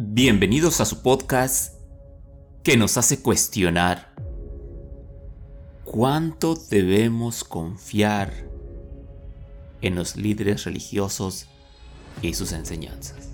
Bienvenidos 0.00 0.80
a 0.80 0.84
su 0.84 1.02
podcast 1.02 1.74
que 2.62 2.76
nos 2.76 2.96
hace 2.96 3.20
cuestionar 3.20 4.14
cuánto 5.82 6.54
debemos 6.54 7.42
confiar 7.42 8.32
en 9.80 9.96
los 9.96 10.14
líderes 10.14 10.66
religiosos 10.66 11.48
y 12.22 12.34
sus 12.34 12.52
enseñanzas. 12.52 13.30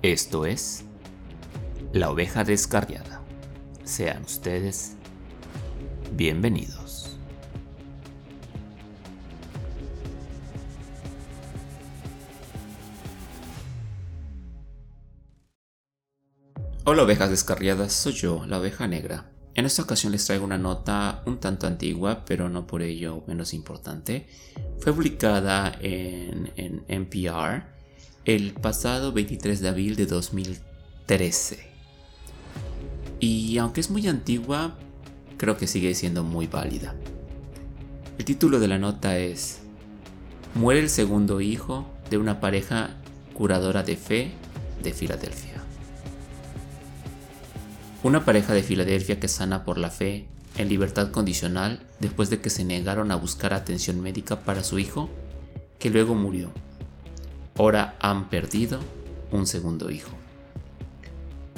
Esto 0.00 0.46
es 0.46 0.84
La 1.92 2.08
oveja 2.08 2.42
descarriada. 2.42 3.20
Sean 3.84 4.22
ustedes 4.22 4.94
bienvenidos. 6.12 7.05
Hola 16.88 17.02
ovejas 17.02 17.30
descarriadas, 17.30 17.92
soy 17.92 18.12
yo, 18.12 18.46
la 18.46 18.60
oveja 18.60 18.86
negra. 18.86 19.28
En 19.56 19.66
esta 19.66 19.82
ocasión 19.82 20.12
les 20.12 20.24
traigo 20.24 20.44
una 20.44 20.56
nota 20.56 21.20
un 21.26 21.38
tanto 21.38 21.66
antigua, 21.66 22.24
pero 22.24 22.48
no 22.48 22.68
por 22.68 22.80
ello 22.80 23.24
menos 23.26 23.54
importante. 23.54 24.28
Fue 24.78 24.92
publicada 24.92 25.76
en, 25.80 26.52
en 26.54 26.84
NPR 26.86 27.64
el 28.24 28.52
pasado 28.52 29.10
23 29.12 29.60
de 29.60 29.68
abril 29.68 29.96
de 29.96 30.06
2013. 30.06 31.58
Y 33.18 33.58
aunque 33.58 33.80
es 33.80 33.90
muy 33.90 34.06
antigua, 34.06 34.76
creo 35.38 35.56
que 35.56 35.66
sigue 35.66 35.92
siendo 35.92 36.22
muy 36.22 36.46
válida. 36.46 36.94
El 38.16 38.24
título 38.24 38.60
de 38.60 38.68
la 38.68 38.78
nota 38.78 39.18
es 39.18 39.58
Muere 40.54 40.78
el 40.78 40.88
segundo 40.88 41.40
hijo 41.40 41.90
de 42.10 42.18
una 42.18 42.38
pareja 42.38 42.90
curadora 43.34 43.82
de 43.82 43.96
fe 43.96 44.30
de 44.84 44.92
Filadelfia. 44.92 45.65
Una 48.06 48.24
pareja 48.24 48.54
de 48.54 48.62
Filadelfia 48.62 49.18
que 49.18 49.26
sana 49.26 49.64
por 49.64 49.78
la 49.78 49.90
fe, 49.90 50.28
en 50.56 50.68
libertad 50.68 51.10
condicional, 51.10 51.84
después 51.98 52.30
de 52.30 52.40
que 52.40 52.50
se 52.50 52.64
negaron 52.64 53.10
a 53.10 53.16
buscar 53.16 53.52
atención 53.52 54.00
médica 54.00 54.42
para 54.44 54.62
su 54.62 54.78
hijo, 54.78 55.10
que 55.80 55.90
luego 55.90 56.14
murió. 56.14 56.52
Ahora 57.58 57.96
han 57.98 58.28
perdido 58.28 58.78
un 59.32 59.48
segundo 59.48 59.90
hijo. 59.90 60.12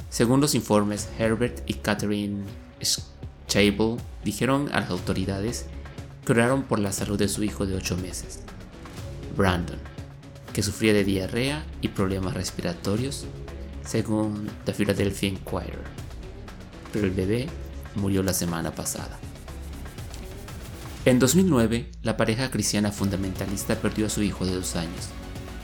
Según 0.08 0.41
los 0.41 0.54
informes, 0.54 1.10
Herbert 1.19 1.69
y 1.69 1.74
Catherine 1.74 2.44
Chable 3.46 3.98
dijeron 4.24 4.70
a 4.72 4.80
las 4.80 4.88
autoridades 4.88 5.66
que 6.24 6.32
oraron 6.32 6.62
por 6.62 6.78
la 6.78 6.92
salud 6.92 7.19
de 7.19 7.28
su 7.28 7.44
hijo 7.44 7.66
de 7.66 7.76
8 7.76 7.98
meses, 7.98 8.41
Brandon, 9.36 9.80
que 10.54 10.62
sufría 10.62 10.94
de 10.94 11.04
diarrea 11.04 11.66
y 11.82 11.88
problemas 11.88 12.32
respiratorios, 12.32 13.26
según 13.84 14.48
The 14.64 14.72
Philadelphia 14.72 15.28
Inquirer 15.28 16.07
pero 16.92 17.06
el 17.06 17.12
bebé 17.12 17.48
murió 17.94 18.22
la 18.22 18.34
semana 18.34 18.72
pasada. 18.72 19.19
En 21.05 21.19
2009, 21.19 21.91
la 22.03 22.17
pareja 22.17 22.50
cristiana 22.50 22.92
fundamentalista 22.92 23.77
perdió 23.77 24.06
a 24.06 24.11
su 24.11 24.22
hijo 24.22 24.44
de 24.44 24.55
dos 24.55 24.77
años, 24.77 25.09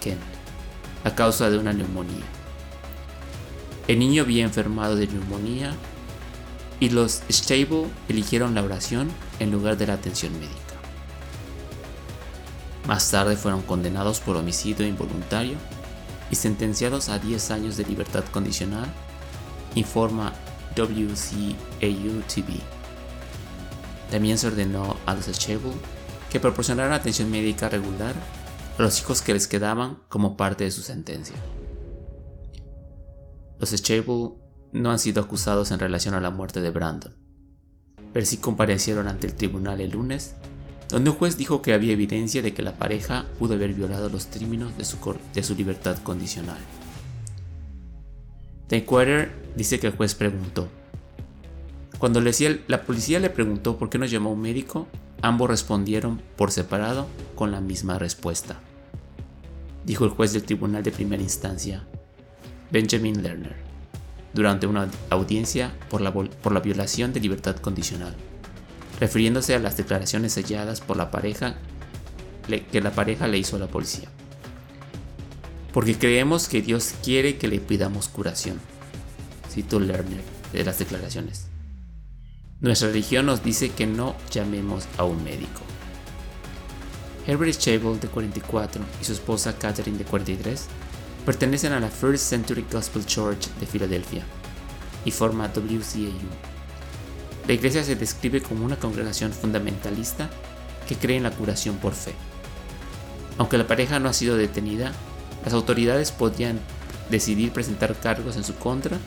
Ken, 0.00 0.18
a 1.04 1.14
causa 1.14 1.50
de 1.50 1.58
una 1.58 1.72
neumonía. 1.72 2.24
El 3.86 3.98
niño 3.98 4.22
había 4.22 4.44
enfermado 4.44 4.96
de 4.96 5.06
neumonía 5.06 5.74
y 6.80 6.88
los 6.88 7.22
Stable 7.30 7.86
eligieron 8.08 8.54
la 8.54 8.62
oración 8.62 9.10
en 9.38 9.50
lugar 9.50 9.76
de 9.76 9.86
la 9.86 9.94
atención 9.94 10.32
médica. 10.34 10.54
Más 12.86 13.10
tarde 13.10 13.36
fueron 13.36 13.62
condenados 13.62 14.20
por 14.20 14.36
homicidio 14.36 14.86
involuntario 14.86 15.56
y 16.30 16.36
sentenciados 16.36 17.08
a 17.08 17.18
10 17.18 17.50
años 17.50 17.76
de 17.76 17.84
libertad 17.84 18.24
condicional, 18.32 18.86
informa 19.74 20.32
WCAU-TV. 20.76 22.60
También 24.10 24.38
se 24.38 24.46
ordenó 24.46 24.96
a 25.06 25.14
los 25.14 25.30
Chable 25.38 25.72
que 26.30 26.40
proporcionaran 26.40 26.92
atención 26.92 27.30
médica 27.30 27.68
regular 27.68 28.14
a 28.78 28.82
los 28.82 29.00
hijos 29.00 29.22
que 29.22 29.32
les 29.32 29.46
quedaban 29.46 29.98
como 30.08 30.36
parte 30.36 30.64
de 30.64 30.70
su 30.70 30.82
sentencia. 30.82 31.36
Los 33.58 33.74
Chable 33.82 34.32
no 34.72 34.90
han 34.90 34.98
sido 34.98 35.22
acusados 35.22 35.70
en 35.70 35.78
relación 35.78 36.14
a 36.14 36.20
la 36.20 36.30
muerte 36.30 36.60
de 36.60 36.70
Brandon, 36.70 37.14
pero 38.12 38.26
sí 38.26 38.38
comparecieron 38.38 39.08
ante 39.08 39.28
el 39.28 39.34
tribunal 39.34 39.80
el 39.80 39.92
lunes, 39.92 40.34
donde 40.88 41.10
un 41.10 41.16
juez 41.16 41.36
dijo 41.36 41.62
que 41.62 41.72
había 41.72 41.92
evidencia 41.92 42.42
de 42.42 42.52
que 42.52 42.62
la 42.62 42.76
pareja 42.76 43.26
pudo 43.38 43.54
haber 43.54 43.72
violado 43.74 44.08
los 44.08 44.26
términos 44.26 44.76
de 44.76 44.84
su, 44.84 45.54
libertad 45.54 45.98
condicional. 45.98 46.58
The 48.68 48.84
dice 49.56 49.78
que 49.80 49.88
el 49.88 49.96
juez 49.96 50.14
preguntó. 50.14 50.68
Cuando 51.98 52.20
la 52.20 52.82
policía 52.84 53.20
le 53.20 53.30
preguntó 53.30 53.78
por 53.78 53.88
qué 53.88 53.98
no 53.98 54.06
llamó 54.06 54.30
a 54.30 54.32
un 54.32 54.40
médico, 54.40 54.86
ambos 55.22 55.48
respondieron 55.48 56.20
por 56.36 56.50
separado 56.50 57.06
con 57.34 57.50
la 57.50 57.60
misma 57.60 57.98
respuesta. 57.98 58.60
Dijo 59.84 60.04
el 60.04 60.10
juez 60.10 60.32
del 60.32 60.42
tribunal 60.42 60.82
de 60.82 60.92
primera 60.92 61.22
instancia, 61.22 61.84
Benjamin 62.70 63.22
Lerner, 63.22 63.56
durante 64.32 64.66
una 64.66 64.90
audiencia 65.10 65.72
por 65.88 66.00
la, 66.00 66.12
por 66.12 66.52
la 66.52 66.60
violación 66.60 67.12
de 67.12 67.20
libertad 67.20 67.56
condicional, 67.56 68.14
refiriéndose 69.00 69.54
a 69.54 69.58
las 69.58 69.76
declaraciones 69.76 70.32
selladas 70.32 70.80
por 70.80 70.96
la 70.96 71.10
pareja 71.10 71.56
que 72.70 72.80
la 72.82 72.90
pareja 72.90 73.26
le 73.28 73.38
hizo 73.38 73.56
a 73.56 73.60
la 73.60 73.68
policía 73.68 74.10
porque 75.74 75.98
creemos 75.98 76.48
que 76.48 76.62
Dios 76.62 76.94
quiere 77.02 77.36
que 77.36 77.48
le 77.48 77.58
pidamos 77.58 78.06
curación. 78.06 78.60
Cito 79.54 79.78
Lerner 79.78 80.20
de 80.52 80.64
las 80.64 80.78
declaraciones. 80.80 81.46
Nuestra 82.60 82.88
religión 82.88 83.26
nos 83.26 83.44
dice 83.44 83.70
que 83.70 83.86
no 83.86 84.16
llamemos 84.32 84.86
a 84.98 85.04
un 85.04 85.22
médico. 85.22 85.60
Herbert 87.26 87.56
Chable, 87.56 87.98
de 87.98 88.08
44, 88.08 88.82
y 89.00 89.04
su 89.04 89.12
esposa 89.12 89.56
Catherine, 89.56 89.96
de 89.96 90.04
43, 90.04 90.66
pertenecen 91.24 91.72
a 91.72 91.80
la 91.80 91.88
First 91.88 92.24
Century 92.24 92.64
Gospel 92.70 93.06
Church 93.06 93.48
de 93.60 93.66
Filadelfia 93.66 94.24
y 95.04 95.10
forma 95.10 95.50
WCAU. 95.54 96.10
La 97.46 97.52
iglesia 97.52 97.84
se 97.84 97.96
describe 97.96 98.42
como 98.42 98.64
una 98.64 98.76
congregación 98.76 99.32
fundamentalista 99.32 100.28
que 100.88 100.96
cree 100.96 101.16
en 101.16 101.22
la 101.22 101.30
curación 101.30 101.76
por 101.76 101.94
fe. 101.94 102.14
Aunque 103.38 103.58
la 103.58 103.66
pareja 103.66 104.00
no 104.00 104.08
ha 104.08 104.12
sido 104.12 104.36
detenida, 104.36 104.92
las 105.44 105.54
autoridades 105.54 106.12
podrían 106.12 106.58
decidir 107.10 107.52
presentar 107.52 107.94
cargos 107.96 108.36
en 108.36 108.44
su 108.44 108.54
contra 108.54 108.98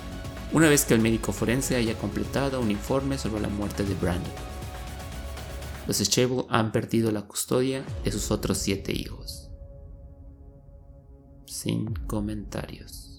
una 0.53 0.69
vez 0.69 0.85
que 0.85 0.93
el 0.93 1.01
médico 1.01 1.33
forense 1.33 1.75
haya 1.75 1.97
completado 1.97 2.61
un 2.61 2.71
informe 2.71 3.17
sobre 3.17 3.41
la 3.41 3.49
muerte 3.49 3.83
de 3.83 3.95
Brandon. 3.95 4.31
Los 5.87 5.97
Schable 5.97 6.45
han 6.49 6.71
perdido 6.71 7.11
la 7.11 7.23
custodia 7.23 7.83
de 8.03 8.11
sus 8.11 8.31
otros 8.31 8.57
siete 8.57 8.93
hijos. 8.93 9.49
Sin 11.45 11.93
comentarios. 12.07 13.16